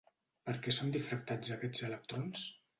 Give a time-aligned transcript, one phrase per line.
[0.47, 2.51] Per què són difractats aquests electrons?